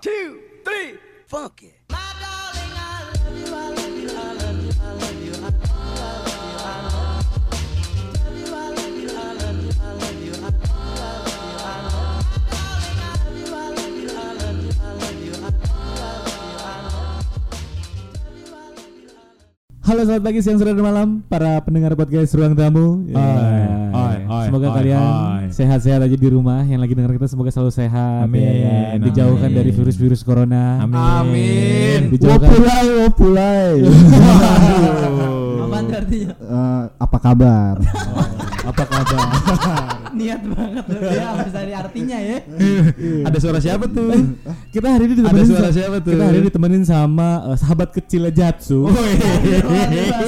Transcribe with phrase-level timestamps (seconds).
[0.00, 0.94] two, three,
[1.26, 1.74] funky.
[19.88, 23.08] Halo selamat pagi, siang, sore, dan malam para pendengar podcast Ruang Tamu.
[23.08, 23.18] Ya.
[23.18, 23.62] Oi,
[23.96, 25.37] oi, oi, semoga oi, kalian oi.
[25.52, 26.62] Sehat-sehat aja di rumah.
[26.64, 28.24] Yang lagi dengar kita semoga selalu sehat.
[28.26, 28.96] Amin, ya kan?
[29.04, 29.58] Dijauhkan amin.
[29.58, 30.84] dari virus-virus corona.
[30.84, 30.96] Amin.
[30.98, 32.00] Amin.
[32.12, 32.48] Dijauhkan.
[32.48, 33.74] Wopulai, wopulai.
[35.68, 36.32] Apa artinya?
[36.34, 37.74] Eh, apa kabar?
[38.66, 39.84] Apa kabar?
[40.18, 42.38] Niat banget loh ya harus dari artinya ya.
[43.22, 44.10] Ada suara siapa tuh?
[44.68, 46.12] kita hari ini Ada ditemenin suara sa- siapa tuh?
[46.12, 48.90] Kita hari ini ditemenin sama eh, sahabat kecil Jatsu.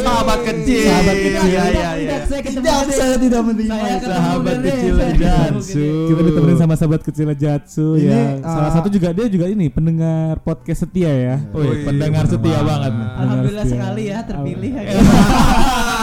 [0.01, 0.87] Sahabat kecil.
[0.87, 1.43] Sahabat kecil.
[1.43, 2.17] Iya iya, iya iya.
[2.23, 2.95] Saya ketemu Tidak, Dede.
[2.95, 3.71] saya tidak menerima.
[3.71, 3.99] Saya itu.
[3.99, 5.87] ketemu Sahabat kecil Jatsu.
[6.07, 8.15] Kita ditemenin sama sahabat kecil Jatsu Ini, ya.
[8.15, 11.37] eh, Salah satu juga dia juga ini pendengar podcast setia ya.
[11.51, 12.93] Wih, pendengar setia banget.
[12.95, 14.71] Alhamdulillah sekali ya terpilih.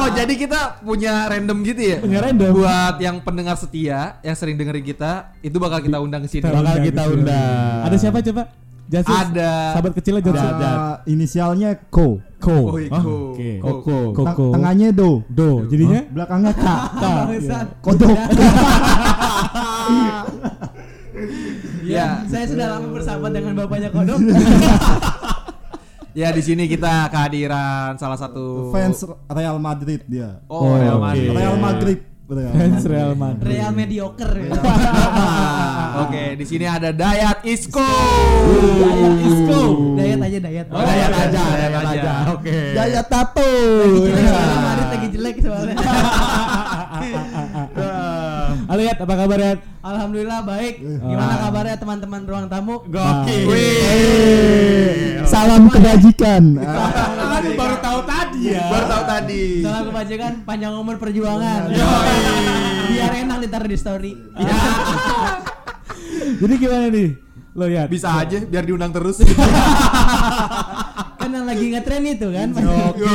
[0.00, 1.98] Oh jadi kita punya random gitu ya?
[2.00, 2.56] Punya random.
[2.56, 6.40] Buat yang pendengar setia yang sering dengerin kita itu bakal kita undang ke sini.
[6.40, 7.78] Kita Bakal undang kita undang.
[7.84, 8.42] Ada siapa coba?
[8.90, 9.12] Jatsu.
[9.12, 9.52] Ada.
[9.76, 10.46] Sahabat kecilnya Jatsu.
[10.50, 12.18] Eh, inisialnya Ko.
[12.40, 12.74] Ko.
[12.74, 13.02] Koi, Hah?
[13.04, 13.36] ko.
[13.36, 13.50] Oke.
[13.60, 13.98] Koko.
[14.16, 14.46] Teng- Koko.
[14.56, 15.22] Tengahnya Do.
[15.28, 15.68] Do.
[15.68, 16.64] Jadinya Belakangnya K.
[16.96, 17.66] Bangsat.
[17.84, 18.18] Kodok.
[21.84, 24.18] Ya, Saya sudah lama bersahabat dengan bapaknya Kodok.
[26.12, 30.42] ya di sini kita kehadiran salah satu Fans Real Madrid dia.
[30.46, 31.04] Oh, Real oke.
[31.06, 31.30] Madrid.
[31.30, 31.98] Real Madrid.
[32.30, 32.94] Real fans Madrid.
[32.94, 33.50] Real Madrid.
[33.58, 34.38] Real mediocre.
[34.38, 34.54] ya.
[36.06, 37.82] Oke, di sini ada Dayat Isco.
[37.82, 39.60] Dayat Isco.
[39.98, 40.66] Dayat aja Dayat.
[40.70, 41.90] Oh, Dayat aja, Dayat Dayat aja.
[41.90, 42.12] aja.
[42.38, 42.58] Oke.
[42.70, 43.50] Jaya Tato.
[44.06, 45.74] Jelek soalnya Madrid lagi jelek soalnya.
[48.80, 49.58] Yat, apa kabar Yat?
[49.80, 50.74] Alhamdulillah baik.
[50.80, 52.76] Gimana kabarnya teman-teman ruang tamu?
[52.88, 53.44] Gokil.
[53.48, 55.24] Wih.
[55.28, 56.56] Salam kebajikan.
[57.60, 58.66] Baru tahu tadi ya.
[58.68, 59.44] Baru tahu tadi.
[59.64, 61.68] Salam kebajikan panjang umur perjuangan.
[62.90, 64.12] Biar enak ditaruh di story.
[66.40, 67.08] Jadi gimana nih?
[67.50, 67.90] Lo Yat?
[67.90, 69.18] Bisa aja biar diundang terus.
[71.40, 72.48] yang lagi ngetren itu kan.
[72.92, 73.08] Oke.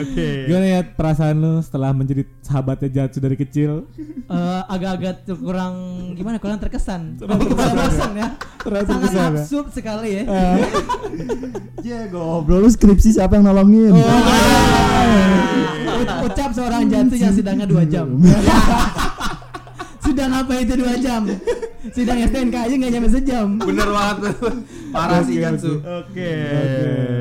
[0.00, 0.28] Oke.
[0.48, 3.84] Gimana Yat perasaan lo setelah menjadi sahabatnya Jatsu dari kecil?
[4.24, 5.74] Eh, agak-agak tuh kurang
[6.14, 7.14] gimana kurang terkesan.
[7.20, 8.28] Kurang terkesan ya.
[8.58, 9.28] Terasa Sangat terkesan ya?
[9.36, 10.22] absurd sekali ya.
[10.24, 10.56] Eh,
[11.90, 13.92] Ya goblok lu skripsi siapa yang nolongin?
[13.92, 14.08] U-
[16.22, 18.16] Ucap seorang jatuh yang sidangnya dua jam.
[20.10, 21.22] Sidang apa itu dua jam?
[21.94, 23.46] Sidang STNK aja nggak nyampe sejam.
[23.62, 24.34] Bener banget.
[24.90, 25.72] Parah sih Oke, Jansu.
[25.80, 26.32] Oke.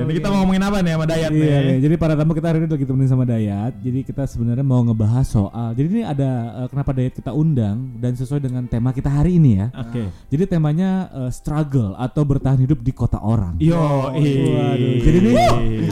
[0.10, 1.78] Ini kita mau ngomongin apa nih sama Dayat Iya nih?
[1.86, 3.74] jadi para tamu kita hari ini lagi temenin sama Dayat.
[3.78, 5.70] Jadi kita sebenarnya mau ngebahas soal.
[5.78, 6.32] Jadi ini ada
[6.66, 9.68] eh, kenapa Dayat kita undang dan sesuai dengan tema kita hari ini ya.
[9.78, 10.10] Oke.
[10.34, 13.62] Jadi temanya eh, struggle atau bertahan hidup di kota orang.
[13.62, 15.34] Yo, Waduh, jadi ini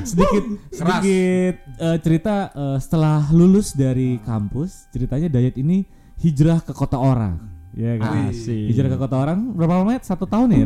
[0.02, 0.44] sedikit
[0.74, 5.86] sedikit eh, cerita eh, setelah lulus dari kampus, ceritanya Dayat ini
[6.20, 7.38] hijrah ke kota orang.
[7.74, 8.34] Ya kan?
[8.34, 8.74] Asik.
[8.74, 10.02] Hijrah ke kota orang berapa lama ya?
[10.02, 10.66] Satu tahun ya?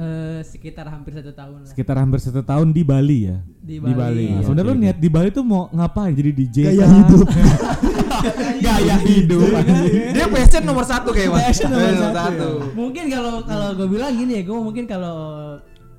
[0.00, 1.68] Eh, sekitar hampir satu tahun lah.
[1.68, 3.36] Sekitar hampir satu tahun di Bali ya.
[3.60, 3.92] Di Di Bali.
[3.92, 4.26] Bali.
[4.32, 6.14] Nah, sebenarnya lu niat di Bali tuh mau ngapain?
[6.14, 6.90] Jadi DJ Gaya kah?
[6.96, 7.26] hidup.
[8.60, 9.48] Gaya hidup.
[10.16, 11.42] Dia passion nomor satu kayak mas.
[11.52, 12.48] Passion nomor Passion satu.
[12.72, 15.16] Mungkin kalau kalau gue bilang gini ya, gue mungkin kalau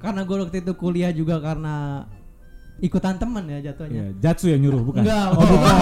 [0.01, 2.05] karena gue waktu itu kuliah juga karena
[2.81, 3.93] ikutan temen ya jatuhnya.
[3.93, 5.05] Iya, Jatsu yang nyuruh bukan?
[5.05, 5.75] Enggak, Oh, bukan.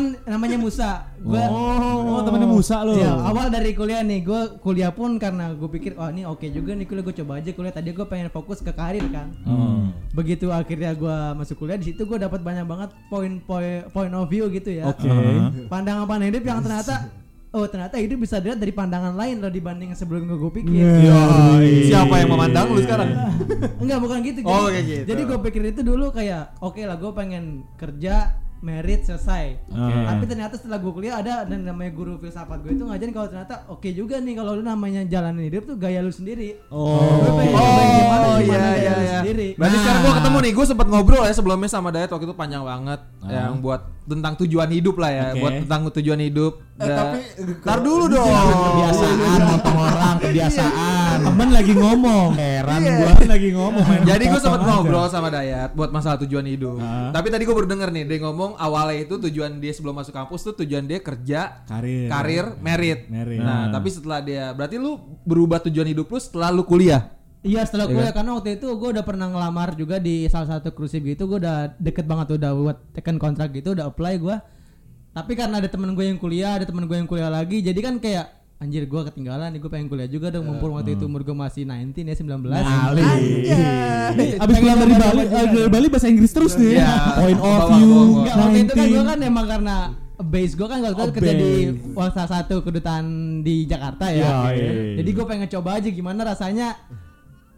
[0.00, 0.90] Ada temen namanya Musa.
[1.20, 2.92] Gua Oh, temennya Musa lo.
[2.96, 6.72] Iya, awal dari kuliah nih, gue kuliah pun karena gue pikir, oh ini oke juga
[6.72, 7.74] nih kuliah gue coba aja kuliah.
[7.74, 9.28] Tadi gue pengen fokus ke karir kan.
[9.44, 9.92] Hmm.
[10.16, 14.48] Begitu akhirnya gue masuk kuliah di situ gue dapat banyak banget poin-poin point of view
[14.48, 14.88] gitu ya.
[14.88, 15.08] Oke.
[15.68, 16.94] Pandangan-pandangan hidup yang ternyata
[17.50, 20.86] oh ternyata hidup bisa dilihat dari pandangan lain loh dibanding sebelum gue pikir.
[20.86, 21.20] Iya.
[21.90, 23.10] Siapa yang memandang lu sekarang?
[23.82, 24.40] Enggak bukan gitu.
[24.46, 25.04] Oh, gitu.
[25.04, 29.56] Jadi gue pikir itu dulu kayak oke lah gue pengen kerja merit selesai.
[29.66, 29.94] Oke.
[30.06, 33.54] Tapi ternyata setelah gue kuliah ada dan namanya guru filsafat gue itu ngajarin kalau ternyata
[33.66, 36.60] oke juga nih kalau lu namanya jalanin hidup tuh gaya lu sendiri.
[36.68, 37.00] Oh.
[37.00, 37.58] Gue pengen
[38.20, 39.18] Oh, gimana, iya, iya, lu iya.
[39.18, 39.48] sendiri.
[39.54, 39.82] Berarti Nah.
[39.82, 43.00] sekarang gua ketemu nih, gua sempat ngobrol ya sebelumnya sama Dayat waktu itu panjang banget
[43.22, 45.38] yang buat tentang tujuan hidup lah ya, Oke.
[45.38, 46.52] buat tentang tujuan hidup.
[46.74, 47.18] Eh, Da- tapi
[47.60, 48.26] Ntar dulu dong.
[48.26, 51.16] Kebiasaan motong orang, kebiasaan.
[51.22, 52.28] Temen lagi ngomong.
[52.34, 52.94] Heran Iya.
[52.96, 53.86] Gua lagi ngomong.
[54.02, 56.80] Jadi gue sempat ngobrol sama Dayat buat masalah tujuan hidup.
[56.80, 57.12] Ah.
[57.12, 60.40] Tapi tadi gue baru denger nih, dia ngomong awalnya itu tujuan dia sebelum masuk kampus
[60.46, 62.08] tuh tujuan dia kerja, Karir.
[62.08, 63.06] karir, merit.
[63.06, 63.38] Merit.
[63.38, 67.12] Nah, tapi setelah dia, berarti lu berubah tujuan hidup lu setelah lu kuliah.
[67.40, 70.76] Iya setelah Iya kuliah karena waktu itu gue udah pernah ngelamar juga di salah satu
[70.76, 74.36] cruise gitu gue udah deket banget udah buat tekan kontrak gitu udah apply gue
[75.16, 77.96] tapi karena ada temen gue yang kuliah ada temen gue yang kuliah lagi jadi kan
[77.96, 81.32] kayak anjir gue ketinggalan nih gue pengen kuliah juga dong mumpung waktu itu umur gue
[81.32, 83.02] masih 19 ya 19 Ali.
[84.36, 86.76] Abis pulang dari Bali, eh, dari Bali bahasa Inggris terus nih.
[86.76, 86.92] Iya.
[87.16, 87.92] Point of view.
[88.20, 88.92] Enggak, waktu itu kan 19.
[88.92, 89.76] gue kan emang karena
[90.20, 91.50] base gue kan waktu itu Oh, kerja di
[92.12, 93.06] salah satu kedutaan
[93.40, 94.52] di Jakarta Iya, ya.
[94.52, 94.70] iya.
[95.00, 96.76] Jadi gue pengen coba aja gimana rasanya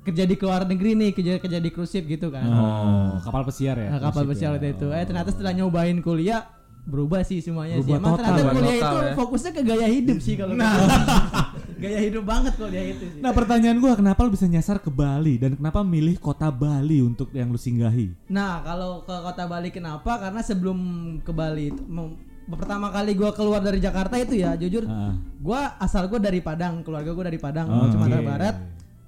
[0.07, 2.47] kerja di luar negeri nih, kerja kerja di cruise ship gitu kan.
[2.47, 3.91] Oh, kapal pesiar ya.
[3.91, 4.63] Nah, kapal pesiar ya.
[4.63, 4.87] waktu itu.
[4.95, 6.47] Eh ternyata setelah nyobain kuliah
[6.83, 7.87] berubah sih semuanya sih.
[7.87, 8.53] Berubah Emang total ternyata ya.
[8.53, 9.15] kuliah Total itu ya.
[9.15, 10.75] fokusnya ke gaya hidup sih kalau nah.
[11.83, 13.21] gaya hidup banget kuliah itu sih.
[13.21, 17.31] Nah pertanyaan gua kenapa lu bisa nyasar ke Bali dan kenapa milih kota Bali untuk
[17.31, 18.15] yang lu singgahi?
[18.29, 20.19] Nah, kalau ke kota Bali kenapa?
[20.19, 20.79] Karena sebelum
[21.21, 21.83] ke Bali itu
[22.53, 25.15] pertama kali gua keluar dari Jakarta itu ya, jujur Ah.
[25.39, 28.27] gua asal gua dari Padang, keluarga gua dari Padang, Oh, Sumatera oke.
[28.27, 28.57] Barat.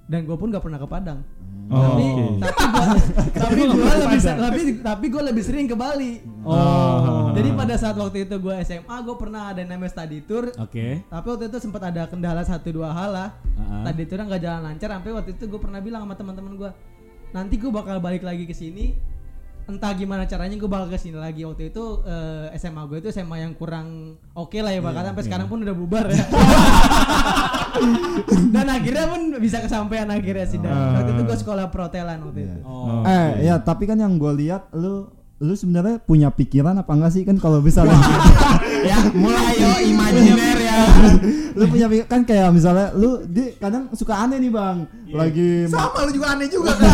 [0.05, 1.19] Dan gua pun gak pernah ke Padang.
[1.65, 1.81] Oh.
[1.81, 3.37] Tapi Oke.
[3.41, 6.21] tapi gua tapi gua lebih tapi tapi gua lebih sering ke Bali.
[6.45, 7.33] Oh.
[7.33, 10.53] Jadi pada saat waktu itu gua SMA, gua pernah ada namanya study tour.
[10.61, 11.01] Oke.
[11.09, 13.29] Tapi waktu itu sempat ada kendala satu dua hal lah.
[13.57, 13.81] Ah.
[13.89, 16.71] Tadi itu nggak jalan lancar sampai waktu itu gue pernah bilang sama teman-teman gue,
[17.33, 18.93] nanti gue bakal balik lagi ke sini.
[19.65, 21.41] Entah gimana caranya gue bakal ke sini lagi.
[21.41, 25.23] Waktu itu eh, SMA gue itu SMA yang kurang oke lah ya Iya, bahkan sampai
[25.25, 26.21] sekarang pun udah bubar ya.
[28.47, 30.57] Dan akhirnya pun bisa kesampaian akhirnya sih.
[30.57, 30.97] Dan Ah.
[30.97, 32.57] waktu itu gue sekolah protelan waktu itu.
[32.61, 33.03] Oh.
[33.03, 37.23] Eh ya tapi kan yang gue lihat lu lu sebenarnya punya pikiran apa enggak sih
[37.23, 37.91] kan kalau misalnya
[38.85, 40.77] ya, mulai yo imajiner ya.
[41.53, 44.77] lu punya pikiran kan kayak misalnya lu di kadang suka aneh nih bang
[45.09, 46.91] lagi ma- Sama lu juga aneh juga kan.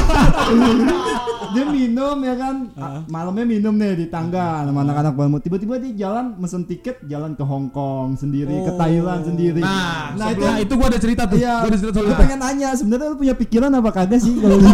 [1.51, 5.93] dia minum ya kan A- malamnya minum nih di tangga sama anak-anak baru tiba-tiba dia
[5.99, 10.73] jalan mesen tiket jalan ke Hong Kong sendiri ke Thailand sendiri Nah, nah itu itu
[10.73, 11.37] gua ada cerita tuh.
[11.37, 12.21] Iya, Gua ada cerita soal gue itu.
[12.21, 14.69] pengen nanya sebenarnya lu punya pikiran apa kagak sih kalau lu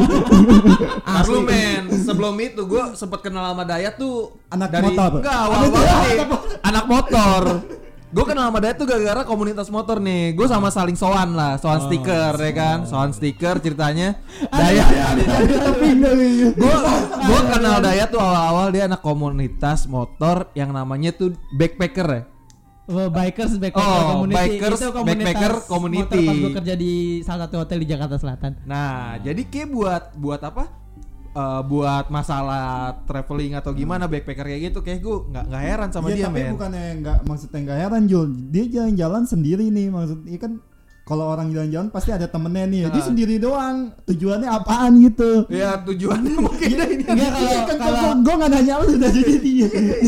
[1.18, 5.12] Asli men, sebelum itu gue sempat kenal sama Dayat tuh Anak dari motor.
[5.18, 5.60] enggak awal.
[6.62, 7.07] Anak motor.
[8.08, 10.32] Gue kenal sama Dayat tuh gara-gara komunitas motor nih.
[10.32, 14.16] Gue sama saling soan lah, soan stiker ya kan, soan stiker ceritanya.
[14.48, 14.88] Dayat.
[16.56, 16.76] Gue
[17.28, 22.24] gue kenal Dayat tuh awal-awal dia anak komunitas motor yang namanya tuh backpacker ya.
[22.88, 26.24] Oh, bikers backpacker Oh, community bikers, itu komunitas backpacker motor community.
[26.24, 28.64] pas gue kerja di salah satu hotel di Jakarta Selatan.
[28.64, 30.72] Nah, jadi kayak buat buat apa?
[31.38, 32.66] Eh, buat masalah
[33.06, 36.40] traveling atau gimana backpacker kayak gitu kayak gue nggak nggak heran sama Iya, dia tapi
[36.40, 36.52] men.
[36.52, 38.28] bukannya nggak maksudnya nggak heran Jul.
[38.50, 40.52] Dia jalan-jalan sendiri nih maksudnya kan
[41.04, 42.82] kalau orang jalan-jalan pasti ada temennya nih.
[42.90, 43.06] Dia Ah.
[43.06, 43.94] sendiri doang.
[44.04, 45.46] Tujuannya apaan gitu?
[45.48, 47.04] Ya tujuannya mungkin dah ini.
[47.06, 49.68] Enggak kalau Iya, kan kalau gue nggak nanya lu udah jadi dia.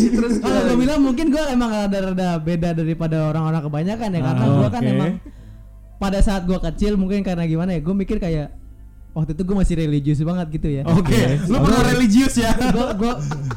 [0.10, 4.56] Terus Kalau gue bilang mungkin gue emang rada-rada beda daripada orang-orang kebanyakan ya karena Ah,
[4.58, 5.12] gue kan emang
[5.96, 8.50] pada saat gue kecil mungkin karena gimana ya gue mikir kayak
[9.10, 10.84] waktu itu gue masih religius banget gitu ya.
[10.86, 11.18] Oke,
[11.50, 12.54] lu pernah religius ya?
[12.76, 13.14] gue gue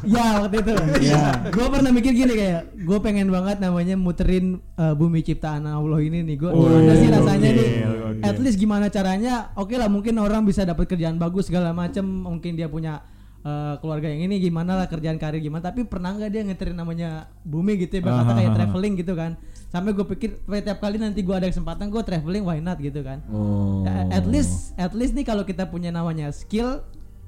[0.09, 0.73] ya waktu itu.
[1.05, 1.23] Iya.
[1.53, 6.25] gue pernah mikir gini kayak gue pengen banget namanya muterin uh, bumi ciptaan Allah ini
[6.25, 6.35] nih.
[6.41, 7.69] Gue Oh, gimana sih rasanya nih?
[7.85, 8.21] oke.
[8.25, 12.03] at least gimana caranya oke lah mungkin orang bisa dapat kerjaan bagus segala macem.
[12.03, 13.05] Mungkin dia punya
[13.45, 15.61] uh, keluarga yang ini gimana lah kerjaan karir gimana.
[15.61, 18.01] Tapi pernah nggak dia ngeterin namanya bumi gitu ya?
[18.01, 19.37] Berkata kayak traveling gitu kan
[19.73, 20.29] sampai gue pikir
[20.61, 23.81] tiap kali nanti gue ada kesempatan gue traveling why not gitu kan Oh.
[24.13, 26.85] At least at least nih kalau kita punya namanya skill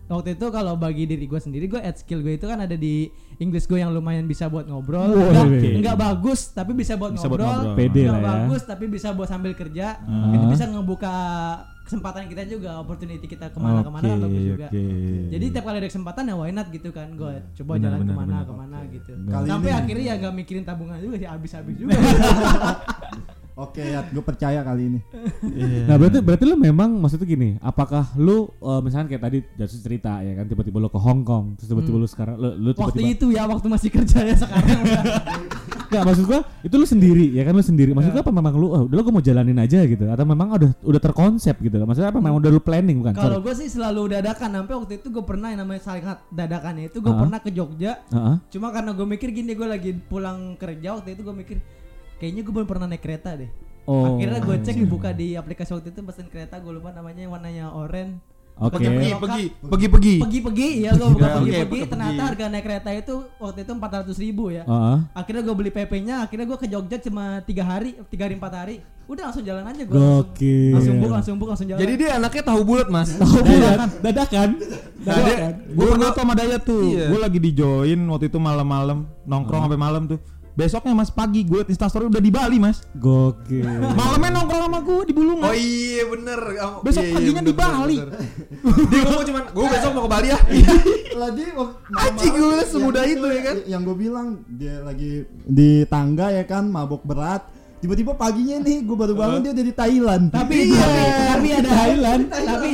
[0.07, 3.09] waktu itu kalau bagi diri gue sendiri gue at skill gue itu kan ada di
[3.35, 5.69] English gue yang lumayan bisa buat ngobrol Wah, enggak, oke.
[5.73, 7.75] enggak bagus tapi bisa buat Bisa buat ngobrol, ngobrol.
[7.75, 8.27] Pede enggak lah ya.
[8.37, 10.29] bagus tapi bisa buat sambil kerja Ah.
[10.31, 11.13] itu bisa ngebuka
[11.81, 14.85] kesempatan kita juga opportunity kita ke mana-kemana kan Oke, bagus juga oke.
[15.29, 18.05] jadi tiap kali ada kesempatan ya why not gitu kan gue coba Benar, jalan benar,
[18.05, 18.41] ke mana benar.
[18.41, 21.93] ke mana gitu Kali sampai ini- akhirnya ya gak mikirin tabungan juga sih habis-habis juga
[23.55, 24.99] oke ya gue percaya kali ini
[25.85, 30.19] Nah berarti berarti lu memang maksudnya gini, apakah lu eh, misalkan kayak tadi Jasus cerita
[30.19, 33.15] ya kan tiba-tiba lu ke Hong Kong, terus tiba-tiba lu sekarang lu, lu waktu tiba-tiba
[33.15, 34.79] itu ya waktu masih kerja ya sekarang.
[35.85, 37.93] Enggak maksud gua itu lu sendiri ya kan lu sendiri.
[37.93, 40.47] Maksud gua apa memang lu oh, udah lu gua mau jalanin aja gitu atau memang
[40.51, 41.75] udah udah terkonsep gitu.
[41.77, 43.13] Maksudnya apa memang udah lu planning bukan?
[43.13, 46.97] Kalau gue sih selalu dadakan sampai waktu itu gue pernah yang namanya sangat dadakannya itu
[46.99, 47.21] gue Ah.
[47.21, 48.35] pernah ke Jogja Heeh.
[48.51, 51.57] cuma karena gue mikir gini gue lagi pulang kerja waktu itu gue mikir
[52.17, 53.51] kayaknya gue belum pernah naik kereta deh
[53.85, 54.17] Oh.
[54.17, 58.17] akhirnya gue cek buka di aplikasi waktu itu pesen kereta gue lupa namanya warnanya oranye
[58.55, 58.79] Oke.
[58.79, 59.19] pergi Lokal.
[59.19, 60.15] pergi pergi pergi.
[60.17, 61.91] pergi-pergi ya gue buka Ya, oke, pergi-pergi pergi.
[61.91, 64.97] ternyata harga naik kereta itu waktu itu 400 ribu ya Heeh.
[65.11, 68.75] akhirnya gue beli PP-nya akhirnya gue ke Jogja cuma tiga hari tiga hari empat hari
[69.05, 70.71] udah langsung jalan aja gue langsung, Gokil.
[70.73, 73.09] langsung book langsung book langsung jalan Jadi dia anaknya tahu bulat mas.
[73.13, 74.49] Tahu bulat, dadakan.
[75.05, 76.81] Nah, dia, gue pernah sama Dayat tuh.
[76.89, 77.13] Iya.
[77.13, 80.17] Gue lagi di join waktu itu malam-malam nongkrong sampai malam tuh.
[80.55, 82.79] Besoknya mas pagi gue liat instastory udah di Bali mas.
[82.95, 83.67] Gokil.
[83.67, 85.43] Malamnya nongkrong sama gue di Bulungan.
[85.43, 86.39] Oh iya bener.
[86.79, 87.97] Besok iya, iya, paginya bener, di Bali.
[87.97, 88.09] bener,
[88.63, 88.87] bener.
[88.87, 90.39] Dia ngomong cuman, gue besok mau ke Bali ya.
[91.27, 93.57] lagi wak- Anjing, malam- gue semudah yang itu ya kan?
[93.67, 95.11] yang gue bilang dia lagi
[95.43, 97.43] di tangga ya kan mabok berat
[97.75, 100.23] Tiba-tiba paginya nih gue baru bangun dia udah di Thailand.
[100.31, 102.69] tapi tapi, tapi ada Thailand tapi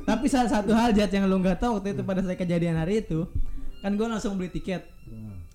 [0.00, 3.02] tapi salah satu hal Jat yang lu nggak tahu waktu itu pada saat kejadian hari
[3.02, 3.26] itu
[3.78, 4.88] kan gue langsung beli tiket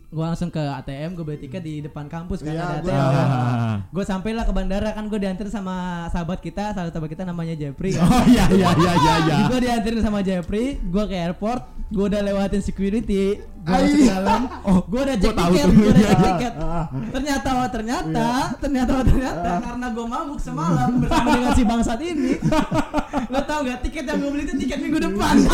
[0.10, 3.30] gue langsung ke ATM gue beli tiket di depan kampus kan Iya, ada gua ATM
[3.30, 3.78] kan.
[3.88, 5.76] gue sampailah ke bandara kan gue diantar sama
[6.10, 9.36] sahabat kita salah sahabat kita namanya Jeffrey kan Oh iya iya iya iya iya.
[9.46, 13.38] gue diantarin sama Jeffrey gue ke airport gue udah lewatin security
[13.70, 14.42] gue masuk ke dalam.
[14.62, 15.52] Oh gue udah cek tahu.
[15.52, 16.20] tiket gue udah cek Iya.
[16.28, 16.54] tiket
[17.10, 18.26] ternyata oh ternyata
[18.58, 19.52] ternyata oh ternyata.
[19.60, 22.34] Karena gue mabuk semalam bersama dengan si bangsat ini.
[23.34, 25.36] Lo tau gak tiket yang gue beli itu tiket minggu depan?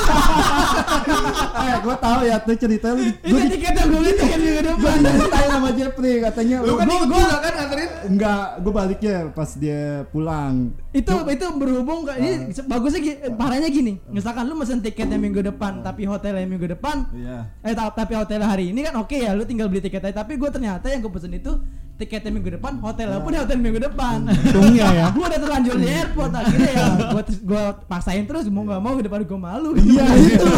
[1.57, 3.01] Eh gue tahu ya tuh cerita lu.
[3.03, 4.95] itu Gue tiket yang gue beli tiket minggu depan.
[5.01, 6.57] ditanya sama Jeffrey katanya.
[6.61, 7.89] Lu kan juga kan nganterin?
[8.05, 10.71] Enggak, gue baliknya pas dia pulang.
[10.95, 12.31] itu itu berhubung ini
[12.61, 12.99] bagusnya
[13.33, 13.99] parahnya gini.
[14.07, 17.51] Misalkan lu mesen tiketnya minggu depan tapi hotelnya minggu depan Iya.
[17.61, 20.37] eh ta- tapi hotel hari ini kan oke ya lu tinggal beli tiket aja tapi
[20.37, 21.57] gue ternyata yang gue pesen itu
[21.97, 25.05] tiketnya minggu depan hotelnya pun di hotel minggu depan Untungnya ya.
[25.17, 26.85] gue udah terlanjur di airport akhirnya ya
[27.17, 30.05] gue gue paksain terus mau nggak mau ke depan gue malu Iya
[30.37, 30.49] itu.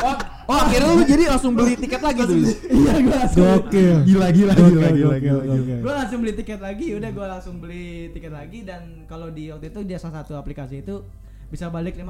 [0.00, 0.16] Oh,
[0.52, 2.36] oh akhirnya lu jadi langsung beli tiket lagi tuh.
[2.72, 3.96] iya gue langsung Gokil.
[4.04, 5.16] Gila gila gila gila gila.
[5.16, 5.76] gila.
[5.80, 9.72] gue langsung beli tiket lagi udah gue langsung beli tiket lagi dan kalau di waktu
[9.72, 11.00] itu dia salah satu aplikasi itu
[11.50, 12.06] bisa balik 50%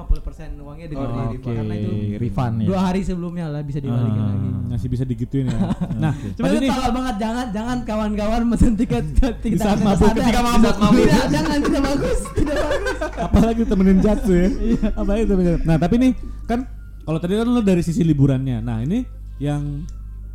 [0.54, 1.48] uangnya dari Oh, dari- oke.
[1.48, 2.66] karena itu refund ya.
[2.68, 5.58] dua hari sebelumnya lah bisa dibalikin lagi Ah, masih bisa digituin ya.
[6.02, 9.96] Nah, Cuma tadi itu tolol banget jangan jangan kawan-kawan mesen tiket ke Di saat tidak
[9.96, 10.74] mabuk, ketika mabuk.
[10.76, 12.96] Tidak, jangan tidak bagus, tidak bagus.
[13.26, 14.48] apalagi temenin jatuh ya.
[14.94, 15.64] apalagi temenin jatuh.
[15.64, 16.12] Nah, tapi nih
[16.44, 16.60] kan
[17.00, 18.60] kalau tadi kan lu dari sisi liburannya.
[18.60, 19.02] Nah, ini
[19.40, 19.88] yang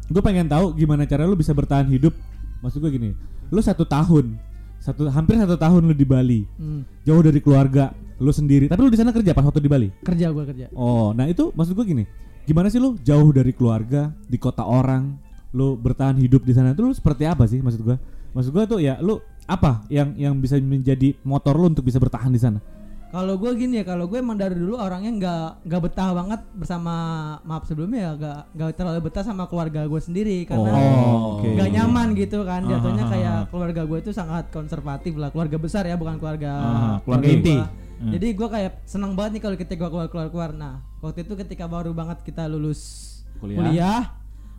[0.05, 2.11] gue pengen tahu gimana cara lu bisa bertahan hidup.
[2.59, 3.09] Maksud gue gini,
[3.47, 4.33] lu satu tahun,
[4.79, 8.65] satu hampir satu tahun lu di Bali, Hmm, jauh dari keluarga, lu sendiri.
[8.65, 9.89] Tapi lu di sana kerja pas waktu di Bali.
[10.01, 10.71] kerja gua kerja.
[10.71, 12.03] Oh, nah itu maksud gue gini,
[12.43, 15.15] gimana sih lu jauh dari keluarga di kota orang,
[15.51, 17.97] lu bertahan hidup di sana itu lu seperti apa sih maksud gue?
[18.31, 22.29] Maksud gue tuh ya lu apa yang yang bisa menjadi motor lu untuk bisa bertahan
[22.29, 22.59] di sana?
[23.05, 26.93] Kalau gue gini ya, kalau gue emang dari dulu orangnya nggak nggak betah banget bersama
[27.41, 32.11] maaf sebelumnya ya nggak nggak terlalu betah sama keluarga gue sendiri karena Oh, nggak nyaman
[32.11, 33.43] gitu kan jatuhnya Ah, ah, kayak ah.
[33.47, 37.55] keluarga gue itu sangat konservatif lah keluarga besar ya bukan keluarga Ah, keluarga inti.
[37.95, 38.11] Hmm.
[38.11, 41.33] jadi gue kayak senang banget nih kalau kita gua keluar keluar keluar nah waktu itu
[41.39, 43.57] ketika baru banget kita lulus Kuliah.
[43.59, 44.01] kuliah,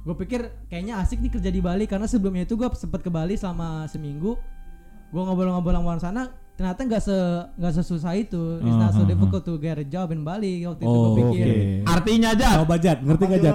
[0.04, 3.40] gue pikir kayaknya asik nih kerja di Bali karena sebelumnya itu gue sempet ke Bali
[3.40, 4.36] selama seminggu
[5.12, 6.22] gue ngobrol-ngobrol sama orang sana
[6.56, 7.16] ternyata nggak se
[7.54, 9.08] nggak sesusah itu it's not so ah, ah.
[9.08, 11.46] difficult to get a job in Bali waktu itu gue Oh, pikir.
[11.84, 12.64] Artinya aja.
[12.64, 13.54] Coba Jat, ngerti gak Jat?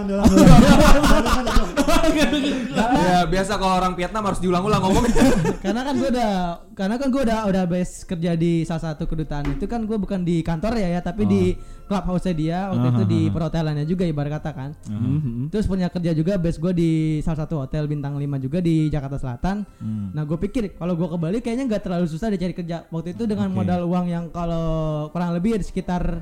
[3.01, 5.03] Ya biasa kalau orang Vietnam harus diulang-ulang ngomong.
[5.65, 6.31] karena kan gue udah
[6.73, 10.21] karena kan gue udah udah base kerja di salah satu kedutaan itu kan gue bukan
[10.21, 11.41] di kantor ya ya tapi di
[11.85, 15.51] clubhouse dia waktu itu di perhotelannya juga ibarat kata kan Mhm.
[15.51, 16.89] terus punya kerja juga base gue di
[17.19, 19.67] salah satu hotel bintang 5 juga di Jakarta Selatan
[20.15, 23.15] nah gue pikir kalau gue ke Bali kayaknya nggak terlalu susah deh cari kerja waktu
[23.15, 26.19] itu dengan modal uang yang kalau kurang lebih sekitar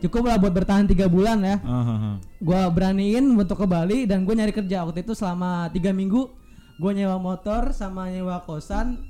[0.00, 1.56] cukup lah buat bertahan tiga bulan ya.
[2.40, 4.84] Gue beraniin untuk ke Bali dan gue nyari kerja.
[4.88, 6.28] Waktu itu selama tiga minggu
[6.80, 9.00] gue nyewa motor sama nyewa kosan.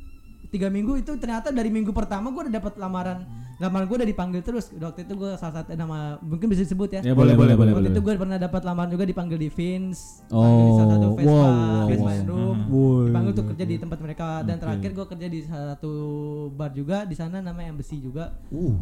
[0.51, 3.27] Tiga minggu itu ternyata dari minggu pertama gue udah dapat lamaran
[3.63, 4.71] lamaran gue udah dipanggil terus.
[4.75, 7.01] Waktu itu gue salah satu nama mungkin bisa disebut ya.
[7.03, 7.73] Ya boleh boleh boleh.
[7.75, 7.97] waktu boleh.
[7.97, 10.27] itu gue pernah dapat lamaran juga dipanggil di Vince.
[10.31, 12.29] Oh, dipanggil di salah satu Vespa wow, wow, Vince wow.
[12.31, 13.05] Room Woi.
[13.11, 14.29] dipanggil untuk kerja di tempat mereka.
[14.43, 15.93] Dan terakhir gue kerja di salah satu
[16.53, 17.07] bar juga.
[17.07, 18.35] Di sana namanya Embassy juga.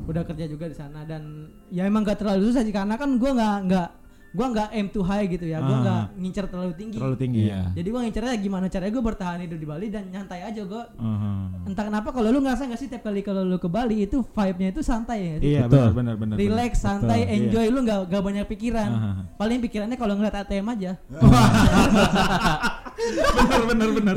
[0.08, 1.04] Udah kerja juga di sana.
[1.04, 3.88] Dan ya emang gak terlalu susah sih karena kan gue nggak nggak
[4.32, 5.80] gue nggak aim too high gitu ya gue Ah.
[5.82, 7.52] nggak ngincer terlalu tinggi Terlalu tinggi Iya.
[7.52, 7.62] ya.
[7.74, 11.68] jadi gue ngincernya gimana caranya gue bertahan hidup di Bali dan nyantai aja gue Mhm.
[11.68, 14.68] entah kenapa kalau lu ngerasa gak sih tiap kali kalau lu ke Bali itu vibe-nya
[14.70, 15.34] itu santai ya?
[15.38, 15.92] Iya Betul.
[15.92, 16.36] benar benar benar.
[16.38, 19.14] relax santai Betul, enjoy lu nggak nggak banyak pikiran Ah.
[19.36, 20.92] paling pikirannya kalau ngeliat ATM aja
[23.02, 24.16] Benar benar benar.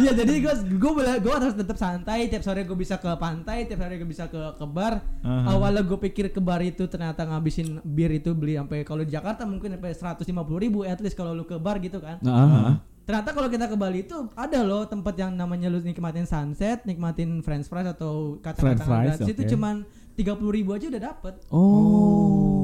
[0.00, 3.68] iya jadi gue gue boleh gue harus tetap santai tiap sore gue bisa ke pantai
[3.68, 5.52] tiap sore gue bisa ke ke bar Aha.
[5.52, 9.44] awalnya gue pikir ke bar itu ternyata ngabisin bir itu beli sampai kalau di Jakarta
[9.44, 12.80] mungkin sampai seratus lima puluh ribu at least kalau lu ke bar gitu kan ah.
[13.04, 17.42] ternyata kalau kita ke Bali itu ada loh tempat yang namanya lu nikmatin sunset nikmatin
[17.42, 19.50] french fries atau kacang-kacangan itu oke.
[19.50, 19.74] cuman
[20.14, 22.61] tiga puluh ribu aja udah dapet Oh.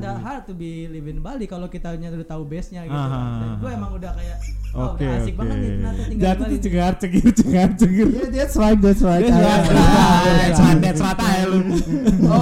[0.00, 2.96] Not that hard to be live in Bali kalau kita udah tahu base nya gitu.
[2.96, 4.38] Ah, Dan gue emang udah kayak
[4.72, 5.38] oh, Oke, udah asik oke.
[5.44, 6.50] banget nih ternyata tinggal di Jatuh Bali.
[6.50, 8.06] tuh cengar cengir cengar cengir.
[8.08, 9.22] Yeah, that's right, that's right.
[9.28, 9.68] That's right.
[10.40, 10.80] that's right.
[10.80, 11.60] That's rata lu.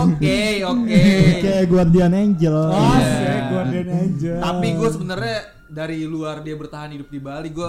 [0.06, 1.02] Oke oke.
[1.42, 2.54] Kayak Guardian Angel.
[2.54, 4.38] Oh, saya Guardian Angel.
[4.38, 5.38] Tapi gue sebenarnya
[5.68, 7.68] dari luar dia bertahan hidup di Bali gue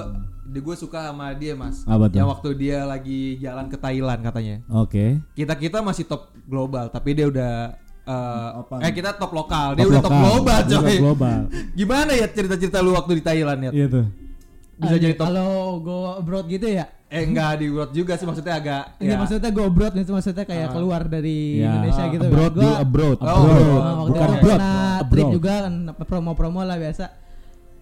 [0.49, 1.81] dia gue suka sama dia mas.
[1.85, 2.17] Apa tuh?
[2.21, 4.55] Yang waktu dia lagi jalan ke Thailand katanya.
[4.69, 5.17] Oke.
[5.33, 7.77] Kita kita masih top global tapi dia udah
[8.09, 8.75] eh, Apa?
[8.81, 10.97] eh kita top lokal dia Top udah top global coy.
[10.97, 11.39] global.
[11.71, 13.71] Gimana ya cerita-cerita lu waktu di Thailand ya?
[13.71, 14.05] Iya tuh.
[14.77, 16.87] bisa jadi top Kalau go abroad gitu ya.
[17.05, 19.17] eh enggak di world juga sih maksudnya agak Iya ya.
[19.17, 21.73] maksudnya go abroad itu maksudnya kayak keluar dari Ya.
[21.73, 22.23] Indonesia gitu.
[22.23, 23.59] abroad Gua- abroad Oh, Oh, abroad.
[23.59, 25.09] waktu Bukan itu abroad, pernah abroad.
[25.11, 27.05] trip juga kan promo-promo lah biasa.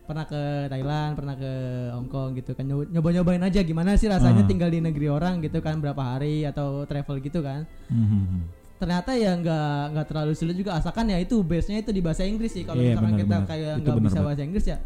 [0.07, 1.51] Pernah ke Thailand, pernah ke
[1.91, 4.47] Hong Kong gitu kan Nyob- nyoba-nyobain aja gimana sih rasanya Ah.
[4.47, 7.67] tinggal di negeri orang gitu kan berapa hari atau travel gitu kan.
[7.89, 8.56] Mhm.
[8.77, 12.53] Ternyata ya nggak nggak terlalu sulit juga asalkan ya itu base-nya itu di bahasa Inggris
[12.53, 12.61] sih.
[12.61, 13.49] Kalau Iya, misalkan benar, kita benar.
[13.49, 14.77] kayak nggak bisa bahasa Inggris ya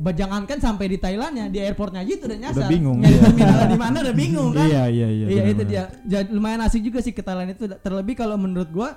[0.00, 2.72] jangankan sampai di Thailandnya di airportnya aja itu udah nyasar.
[2.72, 3.20] bingung, Nyari iya.
[3.20, 4.64] terminal di mana udah bingung kan.
[4.64, 5.26] Iya iya iya.
[5.28, 5.82] Iya itu dia.
[6.08, 7.68] Jadi lumayan asik juga sih ke Thailand itu.
[7.68, 8.96] Terlebih kalau menurut gua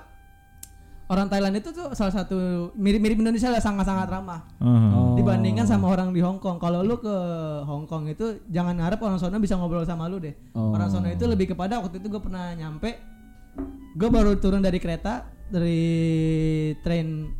[1.04, 2.36] orang Thailand itu tuh salah satu
[2.72, 4.88] mirip-mirip Indonesia lah sangat-sangat ramah Mhm.
[4.88, 5.12] Oh.
[5.14, 6.56] dibandingkan sama orang di Hong Kong.
[6.56, 7.12] Kalau lu ke
[7.68, 10.32] Hong Kong itu jangan harap orang sana bisa ngobrol sama lu deh.
[10.56, 10.72] Oh.
[10.72, 12.96] Orang sana itu lebih kepada waktu itu gue pernah nyampe
[13.94, 15.80] gue baru turun dari kereta dari
[16.82, 17.30] train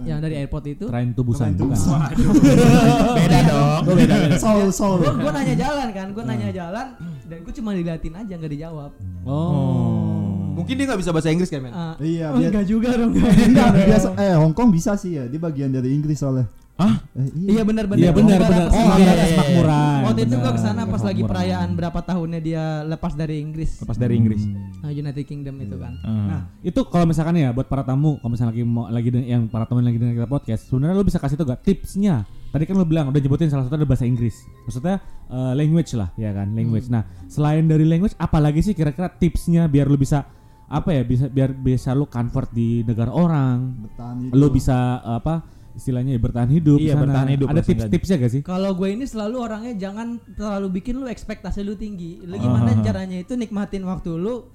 [0.00, 0.84] yang dari airport itu.
[0.88, 1.52] Train bukan.
[1.52, 2.00] tubusan.
[3.20, 3.80] beda dong.
[3.84, 4.36] Oh, beda beda.
[4.40, 5.04] Soul soul.
[5.04, 6.86] Gue gue nanya jalan kan, gue nanya jalan
[7.28, 8.90] dan gue cuma diliatin aja nggak dijawab.
[9.28, 10.26] Oh.
[10.50, 13.16] mungkin dia nggak bisa bahasa Inggris kan men Ah, Iya, oh, enggak juga dong.
[13.48, 15.24] Enggak, biasa eh Hong Kong bisa sih ya.
[15.24, 16.48] Dia bagian dari Inggris soalnya.
[16.80, 16.94] Hah?
[17.12, 18.00] Eh, Iya benar benar.
[18.00, 18.64] Iya benar Negara benar.
[18.64, 19.98] pas Oh, lagi- iya, semakmuran.
[20.00, 20.40] Waktu itu benar.
[20.40, 23.70] gua ke sana pas lagi perayaan berapa tahunnya dia lepas dari Inggris.
[23.78, 24.42] Lepas dari Inggris.
[24.80, 25.92] Nah, United Kingdom itu kan.
[26.00, 26.26] Mhm.
[26.26, 29.64] Nah, itu kalau misalkan ya buat para tamu, kalau misalnya lagi mau lagi yang para
[29.64, 32.24] tamu yang lagi dengar kita podcast, sebenarnya lo bisa kasih tuh gak tipsnya?
[32.50, 34.34] Tadi kan lo bilang udah nyebutin salah satu ada bahasa Inggris.
[34.64, 36.88] Maksudnya eh, language lah, ya kan, language.
[36.88, 40.24] Nah, selain dari language apalagi sih kira-kira tipsnya biar lo bisa
[40.64, 43.84] apa ya bisa biar bisa lo convert di negara orang,
[44.30, 47.02] lo bisa apa istilahnya ya, bertahan hidup Iya, sana.
[47.06, 48.42] bertahan hidup Ada tips-tipsnya gak sih?
[48.42, 52.20] Kalau gue ini selalu orangnya jangan terlalu bikin lu ekspektasi lu tinggi.
[52.22, 52.82] Lu gimana Ah.
[52.82, 54.46] caranya itu nikmatin waktu lu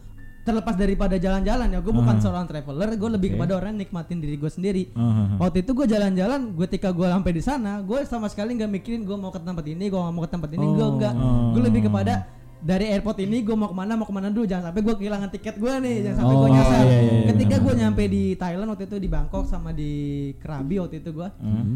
[0.45, 1.79] terlepas daripada jalan-jalan ya.
[1.81, 3.35] Gue bukan seorang traveler, gue lebih Oke.
[3.35, 4.83] kepada orang yang nikmatin diri gue sendiri.
[4.93, 5.41] Mhm.
[5.41, 9.01] Waktu itu gue jalan-jalan, gue ketika gue sampai di sana, gue sama sekali nggak mikirin
[9.03, 11.13] gue mau ke tempat ini, gue mau ke tempat ini, gue enggak.
[11.49, 12.29] Gue lebih kepada
[12.65, 15.29] dari airport ini gue mau ke mana mau ke mana dulu jangan sampai gue kehilangan
[15.29, 17.63] tiket gue nih jangan sampai gue Oh, nyasar iya, iya, iya, ketika benar.
[17.63, 19.91] gue nyampe di Thailand waktu itu di Bangkok sama di
[20.35, 21.75] Krabi waktu itu gue Mhm.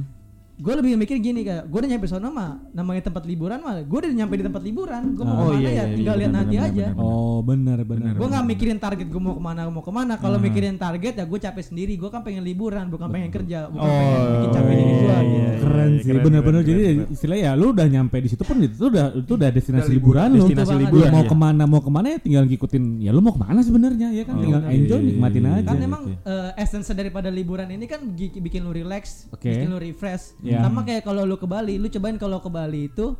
[0.60, 3.98] Gue lebih mikir gini kayak gue udah nyampe sana mah namanya tempat liburan mah gue
[3.98, 6.19] udah nyampe di tempat liburan gue mau Oh, ke mana iya, ya iya, tinggal iya,
[6.19, 7.00] lihat nanti benar, aja benar.
[7.00, 8.13] Oh, benar benar.
[8.13, 11.24] gue nggak mikirin target gue mau ke mana mau ke mana kalau mikirin target ya
[11.24, 14.74] gue capek sendiri gue kan pengen liburan bukan pengen kerja bukan pengen Oh, bikin capek
[14.74, 15.52] diri gue iya, gitu iya.
[15.60, 17.13] keren sih keren, bener-bener keren, jadi keren, keren.
[17.15, 20.38] istilahnya ya lu udah nyampe di situ pun itu udah itu udah destinasi liburan lu
[20.43, 21.32] destinasi liburan mau iya.
[21.32, 24.24] ke mana mau ke mana ya tinggal ngikutin ya lu mau ke mana sebenarnya ya
[24.24, 26.17] kan Oh, tinggal enjoy nikmatin Iya, aja kan Iya, emang iya.
[26.28, 30.60] eh, essence daripada liburan ini kan bikin lu relax bikin lu refresh Iya.
[30.62, 33.14] sama kayak kalau lu ke Bali lu cobain kalau ke Bali itu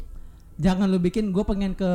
[0.58, 1.88] jangan lu bikin gue pengen ke